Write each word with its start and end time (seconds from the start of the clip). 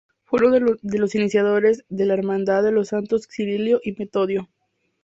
Fue 0.23 0.39
uno 0.39 0.59
de 0.81 0.97
los 0.99 1.13
iniciadores 1.13 1.85
de 1.89 2.05
la 2.07 2.15
Hermandad 2.15 2.63
de 2.63 2.71
los 2.71 2.87
Santos 2.87 3.27
Cirilo 3.29 3.79
y 3.83 3.91
Metodio. 3.91 4.49